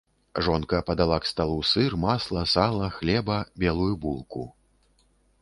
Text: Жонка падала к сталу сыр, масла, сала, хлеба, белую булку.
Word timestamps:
Жонка 0.45 0.77
падала 0.87 1.19
к 1.25 1.29
сталу 1.31 1.59
сыр, 1.73 1.97
масла, 2.07 2.43
сала, 2.55 2.89
хлеба, 2.97 3.39
белую 3.67 3.93
булку. 4.07 4.45